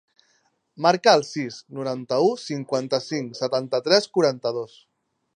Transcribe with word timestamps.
Marca 0.85 1.11
el 1.17 1.25
sis, 1.27 1.57
noranta-u, 1.81 2.31
cinquanta-cinc, 2.45 3.37
setanta-tres, 3.41 4.09
quaranta-dos. 4.19 4.79